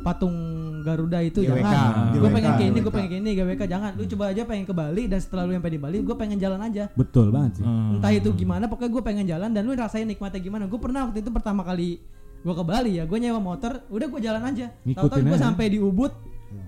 [0.00, 0.34] patung
[0.82, 1.54] Garuda itu GWK.
[1.62, 2.96] jangan gue GWK, pengen ke ini gue GWK.
[2.96, 5.70] pengen ke ini GWK jangan lu coba aja pengen ke Bali dan setelah lu sampai
[5.70, 7.94] di Bali gue pengen jalan aja betul banget sih Mhm.
[7.94, 11.20] entah itu gimana pokoknya gue pengen jalan dan lu rasain nikmatnya gimana gue pernah waktu
[11.20, 12.02] itu pertama kali
[12.38, 15.78] gue ke Bali ya gue nyewa motor udah gue jalan aja tahu-tahu gue sampai di
[15.78, 16.10] Ubud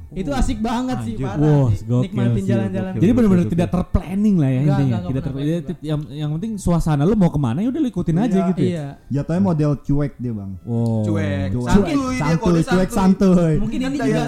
[0.09, 1.27] itu asik banget sih Anjir.
[1.29, 1.85] parah Wah, sih.
[1.85, 4.81] gokil nikmatin sih, jalan-jalan jadi benar-benar Oke, tidak terplanning lah ya Enggak, intinya.
[4.81, 7.59] enggak, enggak tidak pernah ter- planning ya, yang yang penting suasana lu mau ke mana
[7.61, 8.49] ya udah lu ikutin aja Iya.
[8.49, 8.71] gitu ya.
[8.71, 8.87] iya.
[9.11, 10.51] Jatuhnya model cuek dia, Bang.
[10.65, 11.05] wow.
[11.05, 11.49] Cuek.
[11.51, 11.69] Cuek.
[11.69, 12.89] santuy santuy, cuek.
[12.91, 13.55] santuy.
[13.61, 14.23] mungkin ini juga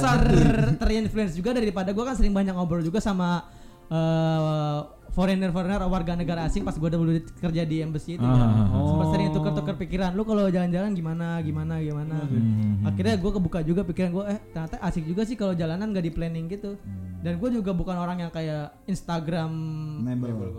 [0.76, 3.48] terinfluence juga daripada gue kan sering banyak ngobrol juga sama
[3.88, 4.78] eh,
[5.10, 8.30] foreigner foreigner warga negara asing pas gue dulu kerja di embassy itu ya.
[8.30, 12.86] Ah, Sempat sering tuker-tuker pikiran lu kalau jalan-jalan gimana gimana gimana Mhm.
[12.86, 16.10] akhirnya gue kebuka juga pikiran gue eh ternyata asik juga sih kalau jalanan gak di
[16.10, 16.78] planning gitu
[17.20, 19.50] dan gue juga bukan orang yang kayak Instagram.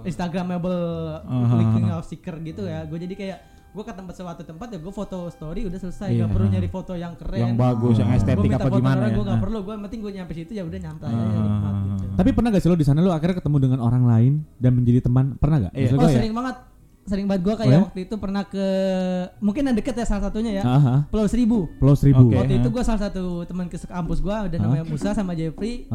[0.03, 0.81] Instagramable
[1.23, 3.39] clicking of seeker gitu ya gue jadi kayak
[3.71, 6.27] gue ke tempat suatu tempat ya gue foto story udah selesai Iya.
[6.27, 9.15] gak perlu nyari foto yang keren Yang bagus, yang estetik apa gimana orang, ya.
[9.15, 9.41] gue gak Ah.
[9.41, 11.70] perlu gue penting gue nyampe situ ya udah nyantai aja Ah.
[12.21, 15.09] Tapi pernah gak sih lo di sana lo akhirnya ketemu dengan orang lain dan menjadi
[15.09, 15.33] teman?
[15.41, 15.97] Pernah gak Iya.
[15.97, 16.21] Oh ya?
[16.21, 16.55] sering banget.
[17.01, 17.41] Sering banget.
[17.41, 17.81] Gue kayak Oh ya?
[17.89, 18.65] waktu itu pernah ke
[19.41, 20.63] mungkin yang deket ya salah satunya ya.
[20.63, 20.95] Aha.
[21.09, 21.65] Pulau Seribu.
[21.81, 22.29] Pulau Seribu.
[22.29, 22.37] Oke.
[22.37, 25.89] waktu itu gue salah satu teman ke kampus gue dan namanya Musa sama Jeffrey.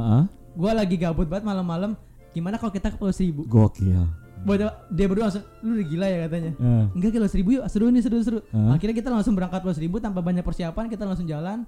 [0.58, 1.94] Gue lagi gabut banget malam-malam.
[2.34, 3.46] Gimana kalau kita ke Pulau Seribu?
[3.46, 4.02] Gokil.
[4.46, 6.52] Buat dia berdua langsung lu udah gila ya katanya.
[6.54, 6.84] Eh.
[6.94, 7.64] enggak kilo seribu yuk.
[7.66, 8.38] Seru nih seru seru.
[8.54, 8.78] Hah?
[8.78, 11.66] akhirnya kita langsung berangkat pulau seribu tanpa banyak persiapan kita langsung jalan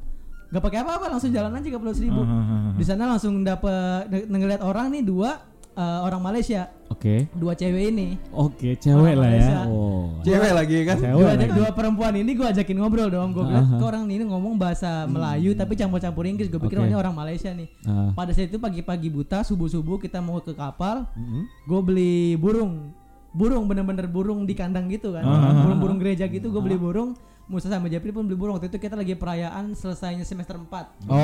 [0.48, 2.20] Gak pakai apa-apa langsung jalan aja ke pulau seribu.
[2.20, 3.68] Ah, di sana langsung dapet
[4.08, 6.72] ng- ngeliat orang nih dua eh, orang Malaysia.
[6.88, 7.30] Oke.
[7.30, 8.18] Dua cewek ini.
[8.32, 9.62] Oke cewek Orang lah ya.
[9.68, 10.18] Oh.
[10.20, 10.96] Cewek lagi kan?
[10.98, 11.52] Cewek dua, lagi.
[11.52, 13.30] dua perempuan ini gue ajakin ngobrol dong.
[13.30, 16.48] Gue bilang kok orang ini ngomong bahasa Melayu tapi campur-campur Inggris?
[16.48, 16.82] Gue pikir Oke.
[16.82, 17.68] oh, ini orang Malaysia nih.
[17.84, 18.10] Ah.
[18.10, 21.40] pada saat itu pagi-pagi buta subuh-subuh kita mau ke kapal Mhm.
[21.68, 22.90] gue beli burung.
[23.30, 25.22] Burung bener-bener burung di kandang gitu kan.
[25.22, 25.62] Ah.
[25.62, 27.12] burung-burung gereja gitu gue beli burung
[27.48, 30.68] Musa sama Jepri pun beli burung waktu itu kita lagi perayaan selesainya semester 4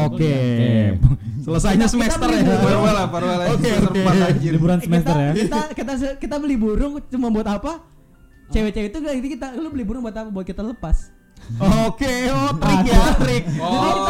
[0.08, 0.36] Oke.
[1.44, 2.40] Selesainya semester ya.
[2.64, 4.00] farewell lah farewell lah Oke, semester oke.
[4.00, 7.84] empat anjir liburan semester kita, ya kita, kita kita beli burung cuma buat apa
[8.48, 11.12] cewek-cewek itu gak kita lu beli burung buat apa buat kita lepas
[11.60, 13.44] Oke, oh trik ya, trik.
[13.60, 14.08] Oh,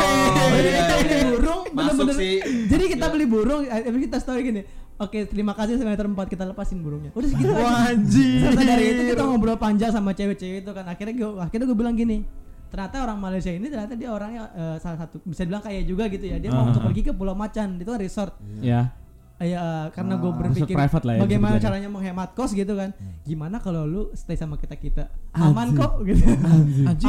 [0.55, 1.27] Jadi iya, kita beli iya.
[1.35, 2.15] burung Masuk bener-bener.
[2.15, 2.35] sih.
[2.71, 4.63] Jadi kita beli burung, eh, kita story gini.
[4.95, 7.11] Oke, terima kasih semester 4 kita lepasin burungnya.
[7.13, 7.67] Udah segitu aja.
[7.67, 8.47] Wah, anjir.
[8.55, 10.87] Dari itu kita ngobrol panjang sama cewek-cewek itu kan.
[10.87, 12.23] Akhirnya gue akhirnya gue bilang gini.
[12.71, 16.23] Ternyata orang Malaysia ini ternyata dia orangnya eh, salah satu bisa bilang kaya juga gitu
[16.27, 16.39] ya.
[16.39, 16.71] Dia mau Ah.
[16.71, 18.39] untuk pergi ke Pulau Macan, itu kan resort.
[18.63, 18.95] Ya.
[19.43, 22.95] Ya, karena gue Ah, berpikir lah ya, bagaimana caranya menghemat kos gitu kan.
[23.27, 26.23] Gimana kalau lu stay sama kita kita aman kok gitu.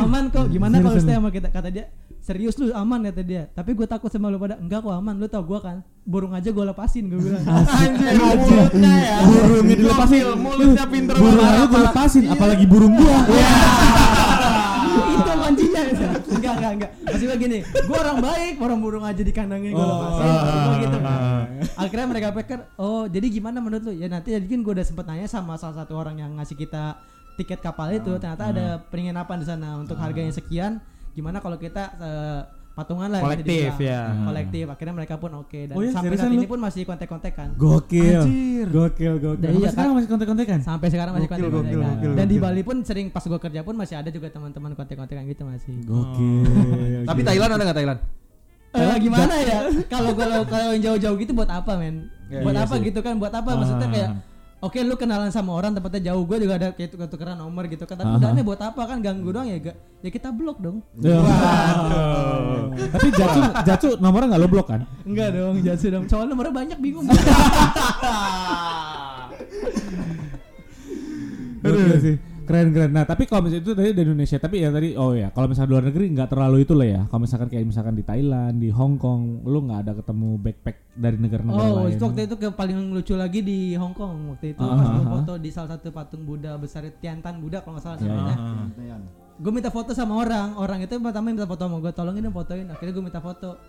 [0.01, 0.49] Aman kok.
[0.49, 1.85] Gimana kalau stay sama kita kata dia
[2.25, 3.45] serius lu aman kata dia.
[3.53, 5.13] Tapi gue takut sama lu pada enggak kok aman.
[5.13, 5.85] Lu tau gue kan?
[6.01, 7.45] Burung aja gue lepasin gue bilang.
[7.45, 9.17] Anjir, mulutnya ya.
[9.21, 10.21] Burungnya dilepasin.
[10.33, 11.53] Mulutnya pinter Burung banget.
[11.53, 13.17] aja gue lepasin, apalagi burung gua.
[15.15, 15.81] itu kuncinya
[16.33, 16.91] enggak enggak enggak.
[17.05, 20.25] Maksud gue gini gue orang baik orang burung aja dikandangin gue lepasin.
[20.25, 23.93] maksud gua gitu kan akhirnya mereka pikir oh jadi gimana menurut lu?
[23.93, 26.97] Ya nanti jadi kan gue udah sempet nanya sama salah satu orang yang ngasih kita
[27.35, 28.15] tiket kapal itu.
[28.15, 30.79] Ternyata ada penginapan di sana untuk harganya sekian
[31.15, 32.41] gimana kalau kita eh,
[32.75, 34.01] patungan lah bisa Kolektif, ya.
[34.21, 36.35] kolektif akhirnya mereka pun oke dan Oh iya, sampai saat lu?
[36.35, 38.19] ini pun masih kontak-kontakan Gokil.
[38.19, 38.67] Anjir.
[38.67, 39.39] Gokil, gokil.
[39.39, 39.95] Dan Sampai iya, sekarang kan?
[39.95, 40.59] masih kontak-kontakan.
[40.61, 42.35] sampai sekarang masih Gokil, kontak-kontakan gokil, gokil, dan di.
[42.37, 46.43] Bali pun sering pas gue kerja pun masih ada juga teman-teman kontak-kontakan gitu masih Gokil.
[47.07, 47.99] Tapi Thailand ada nggak Thailand?
[48.75, 49.59] Eh, gimana ya?
[49.87, 52.11] Kalau kalau kalau yang jauh-jauh gitu buat apa, men?
[52.27, 52.83] Ya, buat iya apa sih.
[52.85, 53.15] gitu kan?
[53.15, 53.55] Buat apa?
[53.55, 53.93] Maksudnya Ah.
[53.95, 54.09] kayak
[54.65, 56.25] Oke lu kenalan sama orang tempatnya jauh.
[56.25, 57.85] Gue juga ada kayak tuker tukeran nomor gitu.
[57.85, 58.81] Kan tapi udahnya buat apa?
[58.89, 59.77] Kan ganggu doang ya gak.
[60.01, 60.81] Ya kita blok dong.
[60.97, 61.21] Ya.
[62.97, 64.81] Tapi Jacu, Jacu nomornya nggak lo blok kan?
[65.05, 66.09] enggak dong jatuh dong.
[66.09, 67.05] Soalnya nomornya banyak bingung.
[71.65, 72.17] Gokil sih.
[72.45, 72.91] Keren keren.
[72.93, 75.69] Nah tapi kalau misalnya itu tadi dari Indonesia, tapi ya tadi oh ya kalau misalnya
[75.69, 77.01] luar negeri nggak terlalu itu lah ya.
[77.05, 81.17] Kalau misalkan kayak misalkan di Thailand, di Hong Kong, lu nggak ada ketemu backpack dari
[81.17, 81.91] negara-negara Oh, lain.
[81.91, 84.93] itu waktu itu ke paling lucu lagi di Hong Kong waktu itu Ah, pas ah,
[84.93, 85.13] gue ah.
[85.19, 88.35] foto di salah satu patung Buddha besar Tiantan Buddha kalau nggak salah Ya, namanya.
[88.37, 89.01] Gantian.
[89.35, 92.69] Gue minta foto sama orang, orang itu pertama minta foto sama gue, tolongin dong fotoin.
[92.69, 93.59] Akhirnya gue minta foto.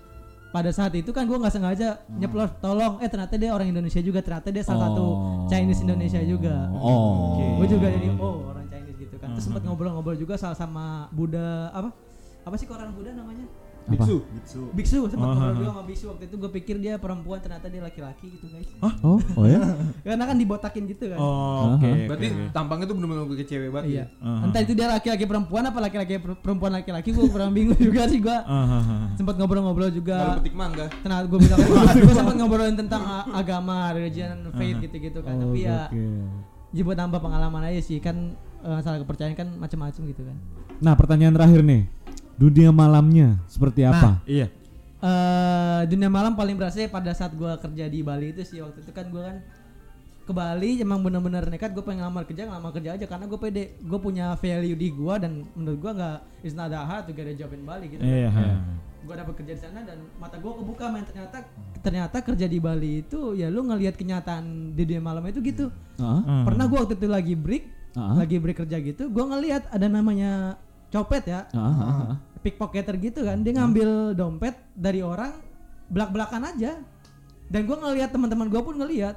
[0.47, 4.23] Pada saat itu kan gue nggak sengaja nyeplos tolong, eh ternyata dia orang Indonesia juga,
[4.23, 5.45] ternyata dia salah satu Oh.
[5.51, 6.71] Chinese Indonesia juga.
[6.71, 7.59] Oh.
[7.59, 8.46] Gue juga jadi oh
[9.37, 11.93] Terus sempat ngobrol-ngobrol juga sama sama Buddha apa?
[12.43, 13.45] Apa sih kok orang Buddha namanya?
[13.87, 13.95] Apa?
[13.95, 14.17] Biksu.
[14.75, 17.79] Biksu sempat Oh, ngobrol juga sama Biksu waktu itu gue pikir dia perempuan ternyata dia
[17.79, 18.67] laki-laki gitu guys.
[18.83, 19.63] Oh, oh ya?
[20.03, 21.19] Karena kan dibotakin gitu kan.
[21.23, 21.87] Oh, oke.
[22.11, 22.45] Berarti oke.
[22.51, 23.87] tampangnya tuh bener-bener kayak cewek banget.
[23.87, 24.05] Iya.
[24.11, 24.27] ya?
[24.27, 24.43] Ah.
[24.43, 28.19] Entah itu dia laki-laki perempuan apa laki-laki per- perempuan laki-laki gue kurang bingung juga sih
[28.19, 28.39] gue.
[28.43, 29.07] Ah.
[29.15, 30.17] Sempat ngobrol-ngobrol Kalau juga.
[30.43, 30.87] petik mangga.
[31.07, 31.59] Tenang, gue bilang
[31.95, 35.39] gue sempat ngobrolin tentang agama, religion, faith gitu-gitu kan.
[35.39, 36.27] Oh, Tapi ya, gokil.
[36.75, 38.35] ya buat nambah pengalaman aja sih kan
[38.69, 40.37] masalah kepercayaan kan macam-macam gitu kan.
[40.77, 41.87] Nah pertanyaan terakhir nih,
[42.35, 44.19] dunia malamnya seperti apa?
[44.25, 44.51] Iya.
[44.97, 48.81] eh dunia malam paling berasa ya pada saat gua kerja di Bali itu sih waktu
[48.81, 49.37] itu kan gua kan
[50.25, 53.63] ke Bali emang bener-bener nekat gue pengen ngelamar kerja ngelamar kerja aja karena gue pede
[53.79, 57.23] gue punya value di gua dan menurut gua nggak is not that hard to get
[57.23, 58.33] a job in Bali gitu Iya.
[58.99, 61.39] gue dapet kerja di sana dan mata gue kebuka men ternyata
[61.79, 66.21] ternyata kerja di Bali itu ya lu ngelihat kenyataan di dunia malam itu gitu Heeh.
[66.25, 66.43] Hmm.
[66.43, 67.65] pernah gue waktu itu lagi break
[67.97, 68.13] Ah.
[68.15, 72.13] lagi break kerja gitu gue ngelihat ada namanya copet ya heeh.
[72.39, 75.33] pickpocketer gitu kan dia ngambil dompet dari orang
[75.87, 76.77] belak belakan aja
[77.47, 79.17] dan gue ngelihat teman-teman gue pun ngelihat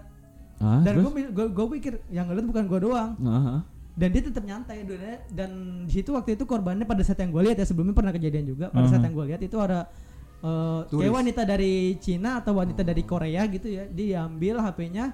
[0.57, 1.11] Ah, dan gue
[1.47, 3.59] gue pikir yang ngeliat bukan gue doang heeh.
[3.95, 5.51] dan dia tetap nyantai dunia dan
[5.83, 8.67] di situ waktu itu korbannya pada saat yang gue lihat ya sebelumnya pernah kejadian juga
[8.67, 9.07] pada saat Mhm.
[9.07, 9.87] yang gue lihat itu ada
[10.39, 10.99] Turis.
[10.99, 15.11] kayak wanita dari Cina atau wanita dari Korea gitu ya dia ambil HP-nya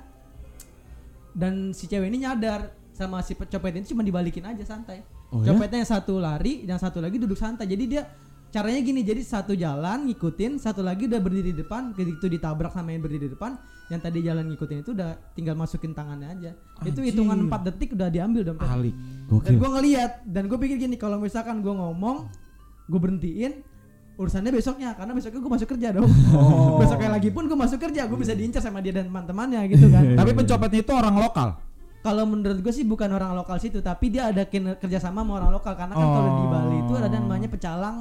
[1.32, 5.04] dan si cewek ini nyadar sama si copet ini cuma dibalikin aja santai.
[5.36, 5.52] Oh ya?
[5.52, 7.68] copetnya yang satu lari yang satu lagi duduk santai.
[7.68, 8.08] Jadi dia
[8.56, 12.96] caranya gini jadi satu jalan ngikutin satu lagi udah berdiri di depan begitu ditabrak sama
[12.96, 13.60] yang berdiri di depan
[13.92, 16.52] yang tadi jalan ngikutin itu udah tinggal masukin tangannya aja.
[16.88, 18.96] Itu hitungan 4 detik udah diambil dompet Alik.
[19.44, 22.32] dan gue ngeliat dan gue pikir gini kalau misalkan gue ngomong
[22.88, 23.60] gue berhentiin
[24.16, 26.08] urusannya besoknya karena besoknya gue masuk kerja dong
[26.82, 30.04] besoknya lagi pun gue masuk kerja gue bisa diincar sama dia dan teman-temannya gitu kan.
[30.24, 31.50] Tapi pencopetnya itu orang lokal.
[32.06, 35.74] Kalau menurut gue sih bukan orang lokal situ tapi dia ada kerjasama sama orang lokal
[35.74, 36.50] karena kan kalau di Oh.
[36.52, 37.98] Bali itu ada namanya pecalang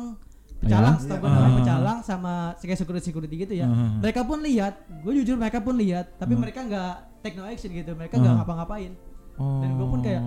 [0.57, 1.01] pecalang Ya?
[1.01, 1.35] setahu gue Iya.
[1.35, 1.59] namanya Ah.
[1.59, 3.97] pecalang sama kayak security security gitu ya Ah.
[3.97, 7.93] mereka pun lihat gue jujur mereka pun lihat tapi mereka nggak take no action gitu
[7.93, 8.39] mereka nggak Ah.
[8.39, 8.93] ngapa-ngapain
[9.35, 10.23] Dan gua pun kayak,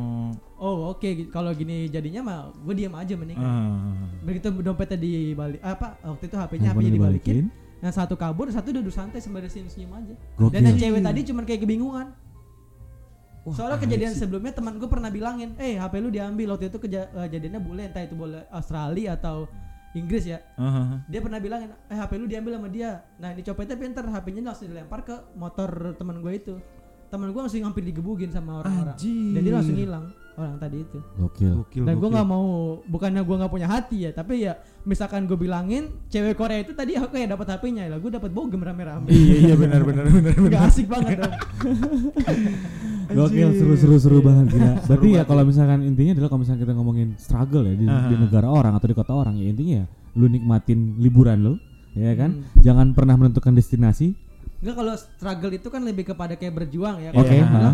[0.57, 4.03] oh oke gi- kalau gini jadinya mah gue diam aja mending Ah.
[4.19, 7.45] begitu dompetnya dibalik apa waktu itu HP-nya HP-nya dibalikin dibalikin.
[7.79, 10.51] yang satu kabur satu duduk santai sembari senyum-senyum aja Gokil.
[10.51, 12.07] dan yang cewek tadi cuman kayak kebingungan
[13.49, 16.53] soalnya kejadian sebelumnya teman gue pernah bilangin eh HP lu diambil.
[16.53, 19.47] Waktu itu keja- eh, kejadiannya bule entah itu boleh Australia atau
[19.93, 20.43] Inggris ya.
[20.55, 21.01] Ah.
[21.05, 23.01] dia pernah bilangin eh HP lu diambil sama dia.
[23.17, 26.55] Nah ini copetnya pinter HP-nya langsung dilempar ke motor teman gue itu.
[27.07, 28.99] Temen gue langsung hampir digebugin sama orang-orang.
[29.33, 30.05] Dan dia langsung hilang
[30.35, 30.99] orang tadi itu.
[31.17, 31.53] Gokil.
[31.55, 32.45] Gokil, dan gue nggak mau
[32.83, 36.93] bukannya gue nggak punya hati ya tapi ya misalkan gue bilangin cewek Korea itu tadi
[36.93, 39.07] aku kayak dapat HP-nya lah gue dapat bogem rame-rame.
[39.07, 40.51] Iya iya benar benar benar benar.
[40.51, 41.33] Gak asik banget dong
[43.07, 44.71] Gokil seru seru banget gila.
[44.87, 48.07] Berarti ya kalau misalkan intinya adalah kalau misalkan kita ngomongin struggle ya di, Aha.
[48.07, 51.53] di negara orang atau di kota orang ya intinya ya lu nikmatin liburan lu
[51.93, 52.31] ya kan.
[52.35, 52.61] Hmm.
[52.61, 54.11] Jangan pernah menentukan destinasi.
[54.57, 57.45] Enggak kalau struggle itu kan lebih kepada kayak berjuang ya Oke, Iya.
[57.45, 57.71] ha.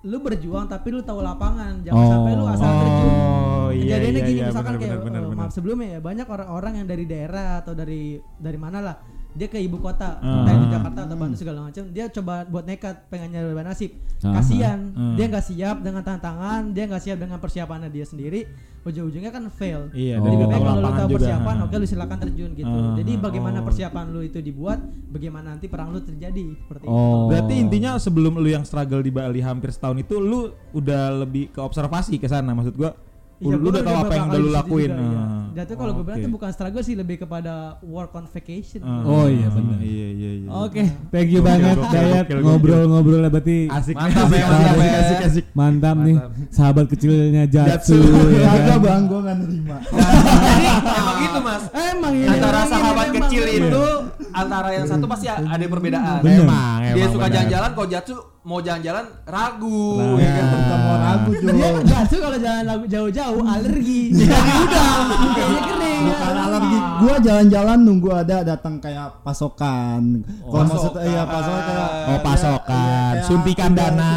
[0.00, 2.10] lu berjuang tapi lu tahu lapangan jangan Oh.
[2.12, 5.22] sampai lu asal terjun Oh iya Kejadiannya iya gini iya misalkan benar kayak eh, benar.
[5.34, 8.02] maaf sebelumnya ya banyak orang-orang yang dari daerah atau dari
[8.34, 8.96] dari mana lah
[9.30, 10.42] dia ke ibu kota Ah.
[10.42, 14.34] entah itu Jakarta atau Bandung segala macam dia coba buat nekat pengen nyari nasib Ah.
[14.34, 15.14] kasihan Ah.
[15.14, 18.48] dia nggak siap dengan tantangan dia nggak siap dengan persiapannya dia sendiri
[18.80, 20.24] ujung-ujungnya kan fail Iya, Oh.
[20.24, 22.94] jadi baik tahu kalau lu tahu persiapan oke lu silakan terjun gitu Ah.
[22.94, 23.64] jadi bagaimana Oh.
[23.64, 27.28] persiapan lu itu dibuat bagaimana nanti perang lu terjadi seperti itu Oh.
[27.28, 30.40] Berarti intinya sebelum lu yang struggle di Bali hampir setahun itu lu
[30.72, 32.96] udah lebih ke observasi ke sana maksud gua.
[33.38, 34.90] Iya, lu gua udah tahu apa yang udah lu di lakuin.
[34.90, 35.22] juga, iya.
[35.58, 38.78] Jadi kalau gue bilang itu bukan struggle sih lebih kepada work on vacation.
[38.86, 39.02] Ah.
[39.02, 39.78] Oh, iya, benar.
[39.82, 40.48] Iya iya iya.
[40.54, 44.98] Oke, thank you banget Dayat ngobrol-ngobrolnya berarti Asik Mantap asik, ya, asik, mantap asik, ya.
[45.02, 45.44] asik, asik.
[45.56, 46.16] mantap nih
[46.54, 47.98] sahabat kecilnya Jatsu.
[47.98, 47.98] Jatsu.
[48.38, 48.78] ya Kagak kan?
[48.86, 49.76] bang, gue gak nerima.
[49.82, 50.66] Jadi
[51.02, 51.62] emang gitu mas.
[51.74, 53.86] Emang ini Antara emang ini, sahabat kecil itu
[54.30, 56.20] antara yang satu pasti ada perbedaan.
[56.20, 56.42] Bener.
[56.42, 59.82] Emang Dia emang suka jalan-jalan, kalau Jatsu mau jalan-jalan ragu.
[59.94, 60.16] Nah.
[60.16, 60.44] ya kan?
[60.48, 61.68] Bukan mau ragu Dia Jo.
[61.84, 64.02] Gatsu kalau jalan lagu jauh-jauh alergi.
[64.18, 64.88] Jadi udah
[65.28, 66.02] kayaknya kering.
[66.04, 66.78] Bukan alergi.
[66.98, 70.02] Gua jalan-jalan nunggu ada datang kayak pasokan.
[70.40, 71.02] Kalau maksud pasokan.
[71.04, 73.12] iya pasokan kayak Oh, pasokan.
[73.12, 74.12] kayak- Suntikan kayak- dana.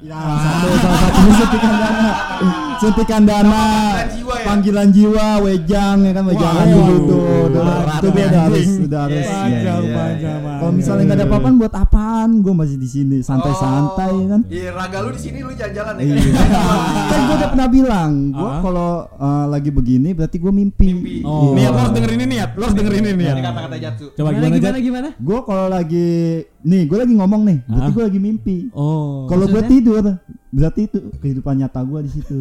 [0.00, 2.10] Ya, satu salah suntikan dana.
[2.80, 3.62] Suntikan dana.
[4.44, 5.24] Panggilan jiwa ya?
[5.24, 7.22] Panggilan jiwa, wejang ya kan wejangan Wah, dulu tuh.
[7.94, 9.16] Itu beda harus udah harus.
[9.16, 10.04] Iya, iya, iya, iya.
[10.12, 10.54] iya, iya.
[10.60, 12.30] Kalau misalnya nggak ada apa-apaan buat apaan?
[12.40, 14.40] Gue masih di sini santai-santai Oh, kan.
[14.46, 16.16] Iya, raga lu di sini lu jalan-jalan ya Iya.
[16.30, 16.48] kan.
[17.10, 18.60] kan gue udah pernah bilang, gue Ah.
[18.60, 20.88] kalau uh, lagi begini berarti gue mimpi.
[20.92, 21.16] Mimpi.
[21.24, 21.52] Oh.
[21.54, 22.50] Niat lo harus dengerin ini niat.
[22.54, 23.34] Lo harus dengerin ini niat.
[23.34, 24.06] Ini kata-kata Jatsu.
[24.12, 25.08] Coba Gimana gimana, gimana?
[25.16, 26.08] Gue kalau lagi,
[26.60, 27.94] nih gue lagi ngomong nih, berarti Ah.
[27.94, 28.56] gue lagi mimpi.
[28.72, 29.24] Oh.
[29.26, 30.04] Kalau gue tidur,
[30.50, 32.34] berarti itu kehidupan nyata gue di situ.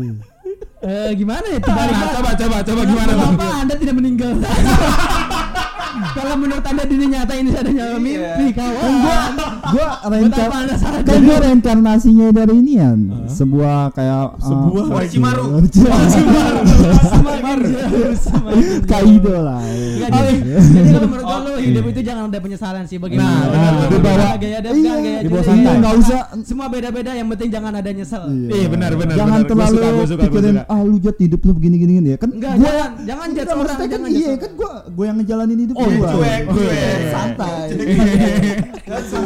[0.83, 1.59] Eh gimana ya?
[1.63, 3.11] Nah, coba coba coba gimana?
[3.15, 4.35] Kenapa Anda tidak meninggal?
[6.13, 8.91] Kalau menurut Anda dunia nyata ini adanya mimpi kawan.
[9.63, 12.91] Gue reincar, apa Anda salah kan gue reinkarnasinya dari ini ya,
[13.27, 14.83] sebuah kayak uh, Sebuah
[15.69, 16.03] jauh,
[17.03, 18.83] semakin jauh.
[18.83, 19.61] Kaido lah.
[19.63, 20.59] Enggak, ya.
[20.75, 23.29] jadi, kalau menurut gua lu hidup itu jangan ada penyesalan sih bagaimana.
[23.29, 24.93] Nah, nah, lu dibawa- gaya- gaya Iya,
[25.43, 25.63] santai.
[25.63, 26.21] Iya, nggak usah.
[26.43, 28.23] Semua beda-beda yang penting jangan ada nyesel.
[28.49, 29.15] Iya benar benar.
[29.15, 29.39] Jangan.
[29.43, 32.53] Gua terlalu gua gua pikirin ah lu jat hidup lu begini gini ya kan Enggak,
[32.57, 35.87] gua jangan jangan Enggak, orang, kan jangan iya kan gua gua yang ngejalanin hidup Oh,
[35.89, 36.09] gua.
[36.13, 36.97] cuek, cuek.
[37.09, 37.67] santai
[38.83, 39.19] Jatsu.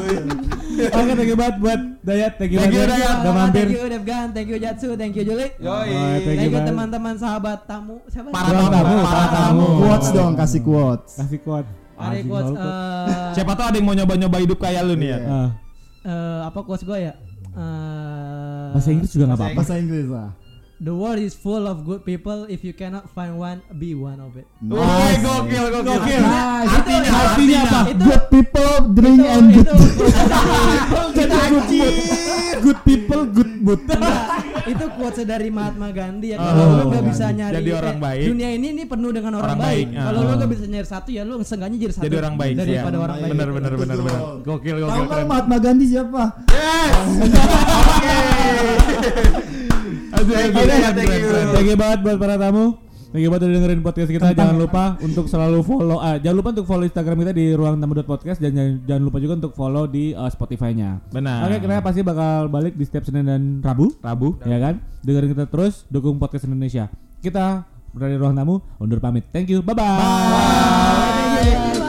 [0.78, 3.16] Oke, thank you banget buat Dayat, thank you Thank you, banget Dayat.
[3.20, 3.66] udah mampir.
[3.66, 5.48] Thank you Devgan, thank you Jatsu, thank you Juli.
[5.58, 5.90] Yoi.
[5.90, 8.00] Oh, thank you teman-teman sahabat tamu.
[8.08, 8.30] Siapa?
[8.30, 9.66] Para tamu, tamu, para tamu.
[9.80, 11.70] quotes dong kasih quotes Kasih quote.
[11.98, 15.20] Ada quotes eh, Siapa tahu ada yang mau nyoba-nyoba hidup kayak lu nih ya.
[15.20, 15.50] Ah,
[16.04, 17.14] eh, apa quotes gua ya?
[17.58, 19.58] Eh, bahasa Inggris juga nggak apa-apa.
[19.58, 20.30] bahasa Inggris lah
[20.78, 22.46] The world is full of good people.
[22.46, 24.46] If you cannot find one, be one of it.
[24.62, 24.78] Wih,
[25.26, 25.90] gokil gokil.
[25.90, 26.22] Gokil.
[26.22, 26.70] Nice.
[26.70, 27.82] Artinya Artinya apa?
[27.90, 29.70] Itu good people drink and good
[32.58, 33.82] Good people, good mood.
[33.86, 36.42] Enggak, itu quotes dari Mahatma Gandhi ya.
[36.42, 37.38] Oh, Kalau lu nggak bisa Gandhi.
[37.42, 38.26] nyari Jadi orang eh, baik.
[38.34, 39.94] Dunia ini ini penuh dengan orang, Orang baik.
[39.94, 40.26] baik, Kalau ah.
[40.26, 42.10] lu nggak bisa nyari satu ya lu seenggaknya jadi satu.
[42.10, 43.06] Jadi orang baik, daripada iya.
[43.06, 43.32] orang baik.
[43.34, 44.22] Bener bener bener bener.
[44.42, 45.28] Gokil tahu gokil nggak keren.
[45.30, 46.24] Mahatma Gandhi siapa
[46.98, 47.38] Aduh,
[49.47, 49.47] Thank
[50.12, 50.68] thank you.
[51.54, 52.66] Thank you banget buat para tamu.
[53.08, 54.28] Thank you banget udah dengerin podcast kita.
[54.36, 55.98] Jangan lupa untuk selalu follow.
[56.04, 59.18] ah, jangan lupa untuk follow Instagram kita di ruang tamu podcast dan jangan, jangan lupa
[59.24, 61.00] juga untuk follow di uh, Spotify-nya.
[61.16, 61.48] Benar.
[61.48, 64.36] Oke, kita pasti bakal balik di setiap Senin dan Rabu, Rabu.
[64.44, 64.84] ya kan?
[65.08, 66.92] Dengerin kita terus, dukung podcast Indonesia.
[67.24, 67.64] Kita
[67.96, 69.24] dari ruang tamu undur pamit.
[69.32, 69.64] Thank you.
[69.64, 69.88] Bye bye.
[69.88, 71.87] Bye.